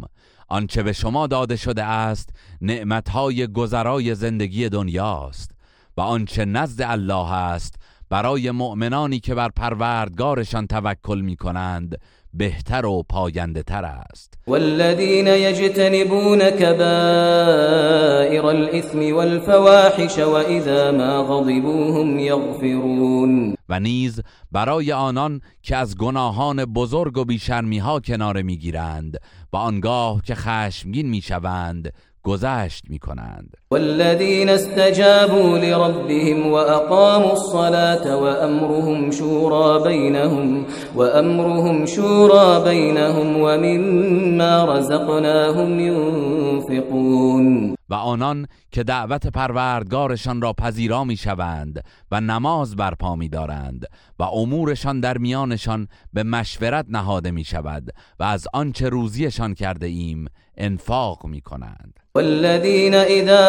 آنچه 0.48 0.82
به 0.82 0.92
شما 0.92 1.26
داده 1.26 1.56
شده 1.56 1.84
است 1.84 2.30
نعمتهای 2.60 3.46
گذرای 3.46 4.14
زندگی 4.14 4.68
دنیاست 4.68 5.50
و 5.96 6.00
آنچه 6.00 6.44
نزد 6.44 6.82
الله 6.82 7.32
است 7.32 7.74
برای 8.10 8.50
مؤمنانی 8.50 9.20
که 9.20 9.34
بر 9.34 9.48
پروردگارشان 9.48 10.66
توکل 10.66 11.20
می 11.20 11.36
کنند 11.36 11.98
بهتر 12.34 12.86
و 12.86 13.02
پاینده 13.08 13.62
تر 13.62 13.84
است. 13.84 14.34
والذین 14.46 15.26
یجتنبون 15.26 16.50
کبائر 16.50 18.46
الاثم 18.46 19.14
والفواحش 19.14 20.18
واذا 20.18 20.92
ما 20.92 21.22
غضبوا 21.24 22.00
هم 22.00 22.18
یغفرون. 22.18 23.54
و 23.68 23.80
نیز 23.80 24.20
برای 24.52 24.92
آنان 24.92 25.40
که 25.62 25.76
از 25.76 25.96
گناهان 25.96 26.64
بزرگ 26.64 27.18
و 27.18 27.24
بیشرمی 27.24 27.78
ها 27.78 28.00
کناره 28.00 28.42
می‌گیرند 28.42 29.16
و 29.52 29.56
آنگاه 29.56 30.22
که 30.22 30.34
خشمگین 30.34 31.08
می‌شوند 31.08 31.92
گذشت 32.22 32.84
می 32.88 32.98
کنند 32.98 33.56
والذین 33.70 34.48
استجابوا 34.48 35.58
لربهم 35.58 36.52
واقاموا 36.52 37.30
الصلاة 37.30 38.16
وامرهم 38.16 39.10
شورى 39.10 39.82
بينهم 39.84 40.66
وامرهم 40.94 41.86
شورى 41.86 42.64
بينهم 42.64 43.36
ومما 43.36 44.64
رزقناهم 44.64 45.80
ينفقون. 45.80 47.76
و 47.88 47.94
آنان 47.94 48.46
که 48.70 48.82
دعوت 48.82 49.26
پروردگارشان 49.26 50.42
را 50.42 50.52
پذیرا 50.52 51.04
می 51.04 51.16
شوند 51.16 51.84
و 52.10 52.20
نماز 52.20 52.76
برپا 52.76 53.16
می 53.16 53.28
دارند 53.28 53.86
و 54.18 54.22
امورشان 54.22 55.00
در 55.00 55.18
میانشان 55.18 55.88
به 56.12 56.22
مشورت 56.22 56.86
نهاده 56.88 57.30
می 57.30 57.44
شود 57.44 57.90
و 58.20 58.24
از 58.24 58.48
آنچه 58.52 58.88
روزیشان 58.88 59.54
کرده 59.54 59.86
ایم 59.86 60.24
انفاق 60.56 61.26
می 61.26 61.40
کنند 61.40 62.01
والذين 62.14 62.94
إذا 62.94 63.46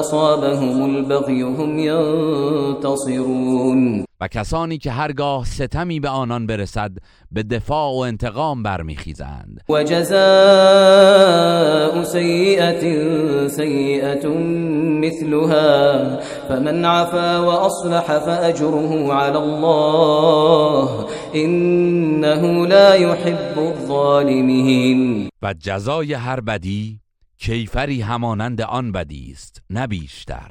أصابهم 0.00 0.96
البغي 0.96 1.42
هم 1.42 1.78
ينتصرون. 2.74 4.06
و 4.20 4.28
کسانی 4.28 4.78
که 4.78 4.90
هرگاه 4.90 5.44
ستمی 5.44 6.00
به 6.00 6.08
آنان 6.08 6.46
برسد 6.46 6.90
به 7.32 7.42
دفاع 7.42 7.92
و 7.92 7.96
انتقام 7.96 8.62
برمیخیزند. 8.62 9.60
و 9.68 9.84
جزاء 9.84 10.16
سیئت 12.04 12.80
سیئت 13.48 14.24
مثلها 15.00 16.18
فمن 16.48 16.84
عفا 16.84 17.46
و 17.46 17.48
اصلح 17.48 18.18
فاجره 18.18 19.12
على 19.12 19.36
الله 19.36 20.88
انه 21.34 22.66
لا 22.66 22.94
يحب 22.96 23.58
الظالمین. 23.58 25.28
و 25.42 25.54
جزای 25.60 26.12
هر 26.12 26.40
بدی 26.40 26.95
کیفری 27.38 28.00
همانند 28.00 28.60
آن 28.60 28.92
بدی 28.92 29.30
است 29.32 29.62
نه 29.70 29.86
بیشتر. 29.86 30.50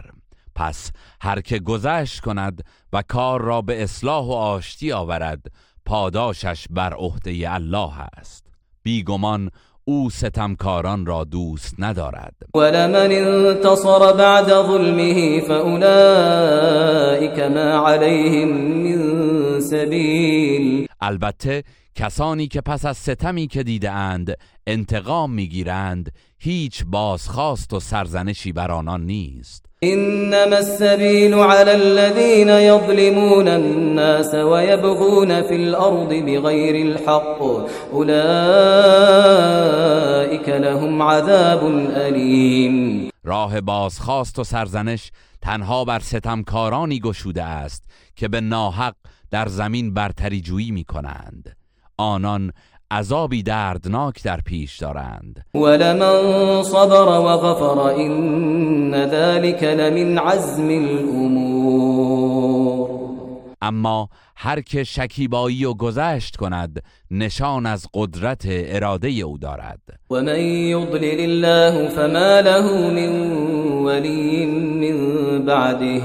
پس 0.56 0.92
هر 1.22 1.42
که 1.42 1.60
گذشت 1.60 2.20
کند 2.20 2.64
و 2.94 3.04
کار 3.08 3.42
را 3.42 3.62
به 3.62 3.84
اصلاح 3.84 4.26
و 4.26 4.32
آشتی 4.32 4.92
آورد 4.92 5.46
پاداشش 5.86 6.66
بر 6.70 6.94
عهده 6.94 7.54
الله 7.54 8.00
است. 8.00 8.46
بیگمان 8.84 9.50
او 9.86 10.10
ستمکاران 10.10 11.06
را 11.06 11.24
دوست 11.24 11.76
ندارد. 11.80 12.36
ولمن 12.56 13.12
انتصر 13.12 14.14
بعد 14.14 14.48
ظلمه 14.48 15.42
فاولئک 15.42 17.40
ما 17.40 17.88
علیهم 17.88 18.50
من 18.50 19.60
سبیل. 19.60 20.88
البته 21.02 21.64
کسانی 21.96 22.48
که 22.48 22.62
پس 22.62 22.86
از 22.86 22.98
ستمی 22.98 23.48
که 23.48 23.64
دیده 23.64 23.92
اند 23.92 24.34
انتقام 24.68 25.32
می‌گیرند 25.32 26.12
هیچ 26.46 26.84
بازخواست 26.86 27.74
و 27.74 27.80
سرزنشی 27.80 28.52
بر 28.52 28.72
آنان 28.72 29.06
نیست. 29.06 29.66
انما 29.84 30.56
السبيل 30.56 31.34
على 31.34 31.72
الذين 31.72 32.50
يظلمون 32.50 33.48
الناس 33.48 34.36
ويبغون 34.36 35.42
في 35.42 35.56
الارض 35.56 36.10
بغير 36.10 36.86
الحق. 36.86 37.42
اولئك 37.92 38.10
لهم 40.50 41.02
عذاب 41.02 41.64
الیم 41.96 43.10
راه 43.24 43.62
بازخواست 43.62 44.40
و 44.40 44.44
سرزنش 44.44 45.12
تنها 45.42 45.86
بر 45.86 46.00
ستمکارانی 46.00 47.00
گشوده 47.00 47.44
است 47.44 47.84
که 48.16 48.28
به 48.28 48.42
ناحق 48.42 48.96
در 49.32 49.48
زمین 49.48 49.94
برتری 49.94 50.42
جویی 50.42 50.72
می 50.72 50.84
کنند 50.84 51.56
آنان 51.98 52.52
عذابی 52.92 53.44
دردناک 53.44 54.24
در 54.24 54.40
پیش 54.46 54.78
دارند. 54.78 55.46
ولمن 55.56 56.64
صبر 56.64 57.08
و 57.08 57.38
غفر 57.38 57.80
این 57.80 59.06
ذلك 59.06 59.64
لمن 59.64 60.18
عزم 60.18 60.68
الامور 60.70 62.55
اما 63.66 64.10
هر 64.36 64.62
که 64.62 64.84
شکیبایی 64.84 65.66
و 65.66 65.74
گذشت 65.74 66.36
کند 66.36 66.84
نشان 67.12 67.66
از 67.66 67.88
قدرت 67.94 68.44
اراده 68.48 69.08
او 69.08 69.38
دارد. 69.38 69.80
و 70.12 70.22
من 70.22 70.40
یضلل 70.40 71.20
الله 71.20 71.90
فما 71.90 72.40
له 72.40 72.92
من 72.92 73.32
ولی 73.86 74.46
من 74.46 75.46
بعده 75.46 76.02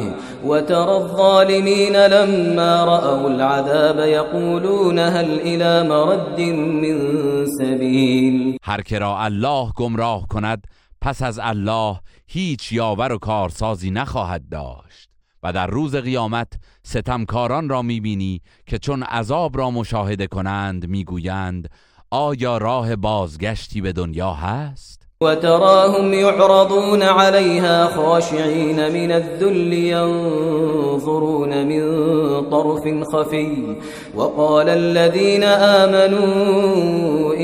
وترى 0.46 0.90
الظالمين 0.90 1.96
لما 1.96 2.84
رأوا 2.84 3.28
العذاب 3.28 3.98
يقولون 3.98 4.98
هل 4.98 5.40
الى 5.40 5.88
مرد 5.88 6.40
من 6.40 7.46
سبیل 7.46 8.58
هر 8.62 8.82
که 8.82 8.98
را 8.98 9.18
الله 9.18 9.72
گمراه 9.76 10.26
کند 10.28 10.66
پس 11.00 11.22
از 11.22 11.40
الله 11.42 12.00
هیچ 12.26 12.72
یاور 12.72 13.12
و 13.12 13.18
کارسازی 13.18 13.90
نخواهد 13.90 14.48
داشت. 14.48 15.09
و 15.42 15.52
در 15.52 15.66
روز 15.66 15.96
قیامت 15.96 16.52
ستمکاران 16.82 17.68
را 17.68 17.82
می‌بینی 17.82 18.40
که 18.66 18.78
چون 18.78 19.02
عذاب 19.02 19.58
را 19.58 19.70
مشاهده 19.70 20.26
کنند 20.26 20.88
می‌گویند 20.88 21.68
آیا 22.10 22.58
راه 22.58 22.96
بازگشتی 22.96 23.80
به 23.80 23.92
دنیا 23.92 24.32
هست؟ 24.32 25.00
وتراهم 25.22 26.12
يعرضون 26.12 27.02
عليها 27.02 27.86
خاشعين 27.86 28.88
من 28.88 29.12
الذل 29.12 29.72
ينظرون 29.72 31.64
من 31.64 31.80
طرف 32.50 33.04
خفي 33.12 33.76
وقال 34.14 34.68
الذين 34.68 35.44
آمنوا 35.44 37.34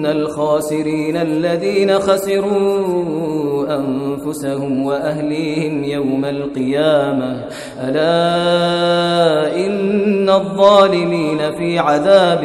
إن 0.00 0.06
الخاسرين 0.06 1.16
الذين 1.16 1.98
خسروا 1.98 3.66
أنفسهم 3.76 4.84
وأهليهم 4.86 5.84
يوم 5.84 6.24
القيامة 6.24 7.44
ألا 7.80 8.06
إن 9.66 10.28
الظالمين 10.30 11.38
في 11.58 11.78
عذاب 11.78 12.44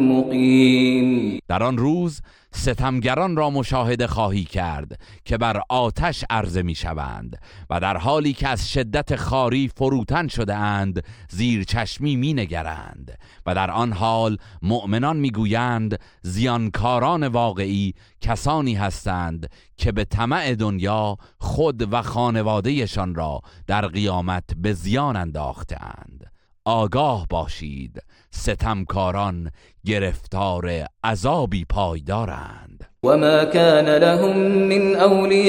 مقيم. 0.00 1.19
در 1.50 1.62
آن 1.62 1.78
روز 1.78 2.22
ستمگران 2.52 3.36
را 3.36 3.50
مشاهده 3.50 4.06
خواهی 4.06 4.44
کرد 4.44 5.00
که 5.24 5.38
بر 5.38 5.62
آتش 5.68 6.24
عرضه 6.30 6.62
می 6.62 6.74
شوند 6.74 7.38
و 7.70 7.80
در 7.80 7.96
حالی 7.96 8.32
که 8.32 8.48
از 8.48 8.72
شدت 8.72 9.16
خاری 9.16 9.70
فروتن 9.76 10.28
شده 10.28 10.54
اند 10.54 11.04
زیر 11.30 11.64
چشمی 11.64 12.16
می 12.16 12.34
نگرند 12.34 13.18
و 13.46 13.54
در 13.54 13.70
آن 13.70 13.92
حال 13.92 14.36
مؤمنان 14.62 15.16
می 15.16 15.30
گویند 15.30 16.00
زیانکاران 16.22 17.26
واقعی 17.26 17.94
کسانی 18.20 18.74
هستند 18.74 19.50
که 19.76 19.92
به 19.92 20.04
طمع 20.04 20.54
دنیا 20.54 21.16
خود 21.38 21.92
و 21.92 22.02
خانوادهشان 22.02 23.14
را 23.14 23.40
در 23.66 23.86
قیامت 23.86 24.44
به 24.56 24.72
زیان 24.72 25.16
انداختند 25.16 26.29
آگاه 26.70 27.26
باشید. 27.30 28.02
ستمکاران 28.30 29.50
گرفتار 29.86 30.86
عذابی 31.04 31.64
پایدارند. 31.64 32.86
وما 33.02 33.44
كان 33.44 33.86
لهم 33.98 34.36
من 34.68 34.96
أولياء 34.96 35.46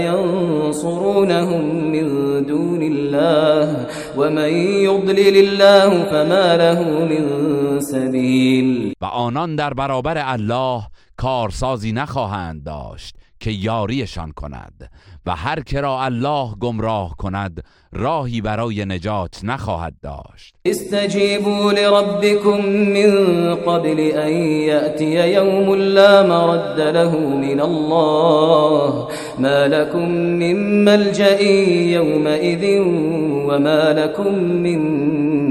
ينصرونهم 0.00 1.64
من 1.64 2.08
دون 2.46 2.82
الله. 2.82 3.86
ومن 4.16 4.52
يضلل 4.88 5.36
الله 5.36 6.04
فما 6.04 6.56
له 6.56 6.80
من 7.04 7.80
سبیل 7.80 8.92
و 9.00 9.04
آنان 9.04 9.56
در 9.56 9.74
برابر 9.74 10.18
الله 10.18 10.82
کارسازی 11.16 11.92
نخواهند 11.92 12.64
داشت 12.64 13.16
که 13.40 13.50
یاریشان 13.50 14.32
کند. 14.32 14.90
و 15.26 15.36
هر 15.36 15.60
کرا 15.60 16.04
الله 16.04 16.54
گمراه 16.60 17.16
کند 17.16 17.64
راهی 17.92 18.40
برای 18.40 18.84
نجات 18.84 19.40
نخواهد 19.44 19.94
داشت. 20.02 20.54
استجیبوا 20.66 21.72
لربكم 21.72 22.66
من 22.68 23.54
قبل 23.54 24.00
ان 24.00 24.32
یأتی 24.42 25.28
یوم 25.28 25.74
لا 25.74 26.22
مرد 26.22 26.80
له 26.80 27.18
من 27.18 27.60
الله. 27.60 29.08
ما 29.38 29.68
لكم 29.68 30.08
من 30.08 30.84
ملجأ 30.84 31.40
يومئذ 31.40 32.80
وما 33.48 33.92
لكم 33.92 34.34
من 34.34 34.80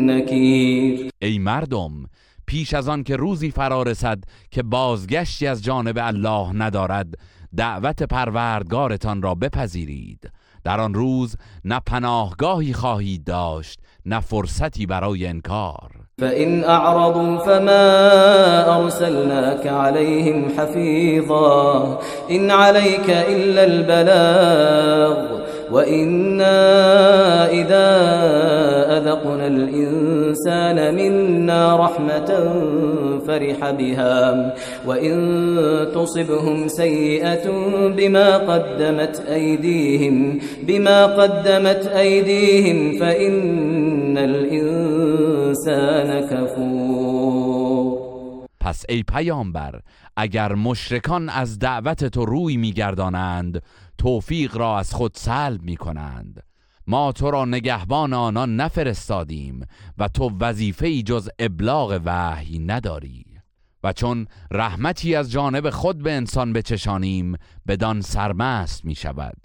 نكیر 0.05 1.09
ای 1.21 1.39
مردم 1.39 1.91
پیش 2.47 2.73
از 2.73 2.89
آن 2.89 3.03
که 3.03 3.15
روزی 3.15 3.51
فرا 3.51 3.83
رسد 3.83 4.23
که 4.51 4.63
بازگشتی 4.63 5.47
از 5.47 5.63
جانب 5.63 5.97
الله 6.01 6.53
ندارد 6.53 7.07
دعوت 7.57 8.03
پروردگارتان 8.03 9.21
را 9.21 9.35
بپذیرید. 9.35 10.31
در 10.63 10.79
آن 10.79 10.93
روز 10.93 11.35
نه 11.65 11.79
پناهگاهی 11.85 12.73
خواهید 12.73 13.23
داشت 13.23 13.79
نه 14.05 14.19
فرصتی 14.19 14.85
برای 14.85 15.27
انکار. 15.27 15.91
فإن 16.19 16.63
أعرضوا 16.63 17.37
فما 17.37 17.85
أرسلناك 18.77 19.67
عليهم 19.67 20.49
حفيظا 20.57 21.99
إن 22.31 22.51
عليك 22.51 23.09
إلا 23.09 23.63
البلاغ 23.63 25.43
وإنا 25.71 26.55
إذا 27.51 27.87
أذقنا 28.97 29.47
الإنسان 29.47 30.95
منا 30.95 31.75
رحمة 31.75 32.53
فرح 33.27 33.71
بها 33.71 34.53
وإن 34.87 35.15
تصبهم 35.95 36.67
سيئة 36.67 37.51
بما 37.97 38.37
قدمت 38.37 39.23
أيديهم 39.29 40.39
بما 40.63 41.05
قدمت 41.05 41.87
أيديهم 41.87 42.99
فإن 42.99 44.17
الإنسان 44.17 46.27
كفور 46.27 47.12
پس 48.63 48.83
ای 48.89 49.03
پیامبر 49.03 49.79
اگر 50.17 50.55
مشرکان 50.55 51.29
از 51.29 51.59
دعوت 51.59 52.05
تو 52.05 52.25
روی 52.25 52.57
میگردانند 52.57 53.63
توفیق 53.97 54.57
را 54.57 54.79
از 54.79 54.93
خود 54.93 55.11
سلب 55.15 55.61
می 55.61 55.77
کنند 55.77 56.43
ما 56.87 57.11
تو 57.11 57.31
را 57.31 57.45
نگهبان 57.45 58.13
آنان 58.13 58.55
نفرستادیم 58.55 59.65
و 59.97 60.07
تو 60.07 60.31
وظیفه 60.39 61.01
جز 61.01 61.29
ابلاغ 61.39 62.01
وحی 62.05 62.59
نداری. 62.59 63.25
و 63.83 63.93
چون 63.93 64.27
رحمتی 64.51 65.15
از 65.15 65.31
جانب 65.31 65.69
خود 65.69 66.03
به 66.03 66.11
انسان 66.11 66.53
بچشانیم 66.53 67.35
بدان 67.67 68.01
سرمست 68.01 68.85
می 68.85 68.95
شود 68.95 69.37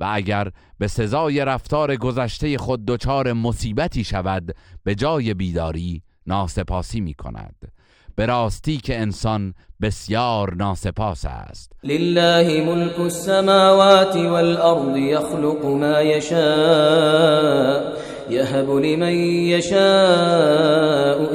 و 0.00 0.10
اگر 0.12 0.50
به 0.78 0.88
سزای 0.88 1.44
رفتار 1.44 1.96
گذشته 1.96 2.58
خود 2.58 2.84
دچار 2.84 3.32
مصیبتی 3.32 4.04
شود 4.04 4.56
به 4.84 4.94
جای 4.94 5.34
بیداری 5.34 6.02
ناسپاسی 6.26 7.00
می 7.00 7.14
کند 7.14 7.77
به 8.18 8.26
راستی 8.26 8.76
که 8.76 9.00
انسان 9.00 9.54
بسیار 9.80 10.54
ناسپاس 10.54 11.24
است. 11.24 11.72
لله 11.84 12.64
ملك 12.66 13.00
السماوات 13.00 14.16
والارض 14.16 14.96
يخلق 14.96 15.64
ما 15.64 16.00
يشاء 16.00 17.92
يهب 18.30 18.70
لمن 18.70 19.14
يشاء 19.54 19.78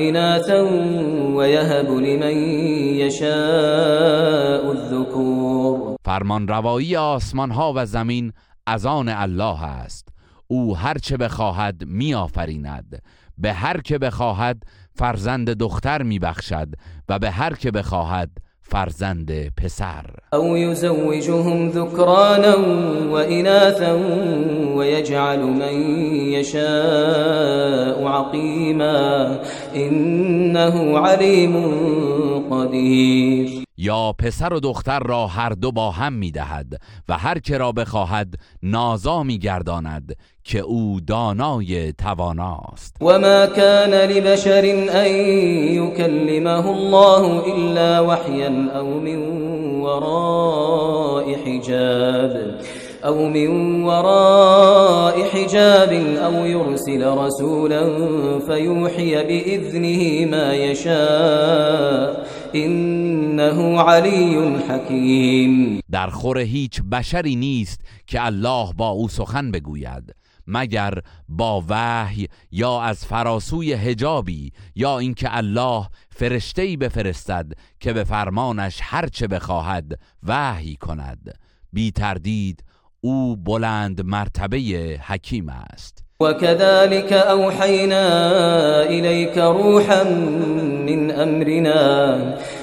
اناثا 0.09 0.61
ويهب 1.35 1.89
لمن 1.89 2.37
يشاء 2.97 4.71
الذكور 4.71 5.97
فرمان 6.05 6.47
روایی 6.47 6.95
آسمان 6.95 7.51
ها 7.51 7.73
و 7.75 7.85
زمین 7.85 8.33
از 8.67 8.85
آن 8.85 9.09
الله 9.09 9.63
است. 9.63 10.07
او 10.47 10.77
هرچه 10.77 11.17
بخواهد 11.17 11.83
میآفریند. 11.85 13.01
به 13.37 13.53
هر 13.53 13.81
که 13.81 13.97
بخواهد 13.97 14.63
فرزند 14.95 15.49
دختر 15.49 16.03
میبخشد 16.03 16.67
و 17.10 17.19
به 17.19 17.32
هر 17.32 17.53
که 17.53 17.71
بخواهد 17.71 18.29
فرزند 18.62 19.56
پسر. 19.56 20.06
او 20.34 20.58
یزوجهم 20.58 21.71
ذکرانا 21.71 22.58
و 23.10 23.13
اناثا 23.13 23.99
و 24.77 24.84
یجعل 24.84 25.39
من 25.39 25.73
یشاء 26.32 28.08
عقیما. 28.08 29.38
انه 29.73 30.99
علیم 30.99 31.53
قدیر. 32.49 33.63
یا 33.77 34.13
پسر 34.19 34.53
و 34.53 34.60
دختر 34.60 34.99
را 34.99 35.27
هر 35.27 35.49
دو 35.49 35.71
با 35.71 35.91
هم 35.91 36.13
می‌دهد 36.13 36.82
و 37.10 37.17
هر 37.17 37.39
که 37.39 37.58
را 37.58 37.71
بخواهد 37.71 38.34
نازا 38.63 39.23
میگرداند 39.23 40.15
که 40.43 40.60
او 40.60 40.99
دانای 41.08 41.93
تواناست. 41.93 42.95
و 43.01 43.19
ما 43.19 43.47
کان 43.47 43.93
لبشر 43.93 44.86
ان 44.89 45.15
یکلمه 45.75 46.67
الله 46.67 47.43
الا 47.53 48.08
وحیا 48.08 48.79
او 48.79 48.99
من 48.99 49.17
وراء 49.82 51.36
حجاب 51.45 52.32
او 53.03 53.29
من 53.29 53.84
وراء 53.84 55.23
حجاب 55.34 55.91
او 55.93 56.45
يرسل 56.45 57.17
رسولا 57.17 57.84
فيوحي 58.39 59.15
باذنه 59.15 60.25
ما 60.25 60.53
يشاء 60.56 62.25
انه 62.53 63.82
علی 63.82 64.38
حکیم 64.69 65.79
در 65.91 66.08
خور 66.08 66.39
هیچ 66.39 66.82
بشری 66.91 67.36
نیست 67.36 67.82
که 68.08 68.25
الله 68.25 68.73
با 68.77 68.89
او 68.89 69.08
سخن 69.08 69.51
بگوید. 69.51 70.22
مگر 70.47 70.93
با 71.29 71.63
وحی 71.69 72.27
یا 72.51 72.82
از 72.82 73.06
فراسوی 73.06 73.73
هجابی 73.73 74.51
یا 74.75 74.99
اینکه 74.99 75.38
الله 75.38 75.88
فرشته‌ای 76.10 76.77
بفرستد 76.77 77.51
که 77.79 77.93
به 77.93 78.03
فرمانش 78.03 78.79
هرچه 78.82 79.27
بخواهد 79.27 79.99
وحی 80.23 80.75
کند. 80.75 81.39
بی 81.73 81.91
تردید 81.91 82.63
او 83.01 83.36
بلند 83.36 84.01
مرتبه 84.01 84.99
حکیم 85.03 85.49
است. 85.49 86.03
وكذلك 86.19 87.13
أوحينا 87.13 88.06
إليك 88.84 89.38
روحا 89.38 90.03
من 90.88 91.12
أمرنا 91.12 91.84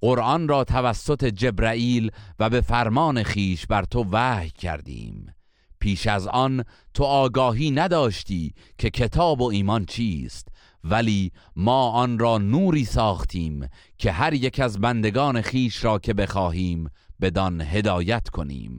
قرآن 0.00 0.48
را 0.48 0.64
توسط 0.64 1.24
جبرائیل 1.24 2.10
و 2.38 2.50
به 2.50 2.60
فرمان 2.60 3.22
خیش 3.22 3.66
بر 3.66 3.82
تو 3.82 4.04
وحی 4.12 4.50
کردیم. 4.50 5.34
پیش 5.80 6.06
از 6.06 6.26
آن 6.26 6.64
تو 6.94 7.04
آگاهی 7.04 7.70
نداشتی 7.70 8.54
که 8.78 8.90
کتاب 8.90 9.40
و 9.40 9.44
ایمان 9.44 9.84
چیست 9.84 10.48
ولی 10.84 11.32
ما 11.56 11.90
آن 11.90 12.18
را 12.18 12.38
نوری 12.38 12.84
ساختیم 12.84 13.68
که 13.98 14.12
هر 14.12 14.34
یک 14.34 14.60
از 14.60 14.80
بندگان 14.80 15.42
خیش 15.42 15.84
را 15.84 15.98
که 15.98 16.14
بخواهیم 16.14 16.90
بدان 17.20 17.60
هدایت 17.60 18.28
کنیم 18.28 18.78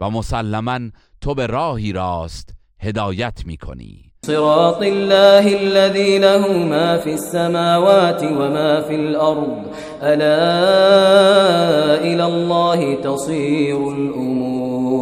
و 0.00 0.10
مسلما 0.10 0.80
تو 1.20 1.34
به 1.34 1.46
راهی 1.46 1.92
راست 1.92 2.54
هدایت 2.80 3.46
می 3.46 3.56
کنی 3.56 4.11
صراط 4.26 4.82
الله 4.82 5.54
الذي 5.54 6.18
له 6.18 6.58
ما 6.58 6.98
في 6.98 7.14
السماوات 7.14 8.22
وما 8.22 8.80
في 8.80 8.94
الأرض. 8.94 9.66
ألا 10.02 10.40
إلى 12.00 12.24
الله 12.24 12.94
تصير 12.94 13.76
الأمور. 13.76 14.92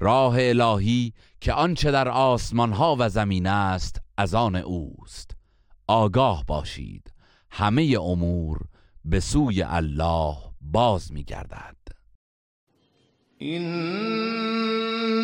راه 0.00 0.36
الهی 0.38 1.12
که 1.40 1.52
آنچه 1.52 1.90
در 1.90 2.08
آسمان 2.08 2.72
ها 2.72 2.96
و 2.98 3.08
زمین 3.08 3.46
است 3.46 4.00
از 4.16 4.34
آن 4.34 4.56
اوست. 4.56 5.30
آگاه 5.86 6.44
باشید. 6.46 7.12
همه 7.50 7.96
امور 8.00 8.58
به 9.04 9.20
سوی 9.20 9.62
الله 9.62 10.34
باز 10.60 11.12
میگردد. 11.12 11.78
إن 11.88 11.97
إنها 13.42 15.18